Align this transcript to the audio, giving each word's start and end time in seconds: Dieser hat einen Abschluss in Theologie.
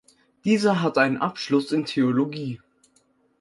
Dieser 0.45 0.81
hat 0.81 0.97
einen 0.97 1.17
Abschluss 1.17 1.71
in 1.71 1.85
Theologie. 1.85 2.59